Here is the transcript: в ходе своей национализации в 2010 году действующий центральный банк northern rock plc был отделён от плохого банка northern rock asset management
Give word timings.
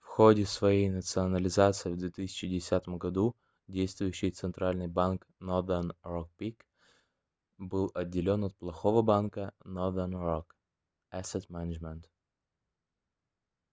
в 0.00 0.06
ходе 0.06 0.46
своей 0.46 0.88
национализации 0.88 1.92
в 1.92 1.98
2010 1.98 2.88
году 2.88 3.36
действующий 3.68 4.30
центральный 4.30 4.88
банк 4.88 5.26
northern 5.38 5.94
rock 6.02 6.30
plc 6.40 6.56
был 7.58 7.90
отделён 7.92 8.44
от 8.44 8.56
плохого 8.56 9.02
банка 9.02 9.52
northern 9.66 10.12
rock 10.14 10.46
asset 11.12 11.44
management 11.50 12.06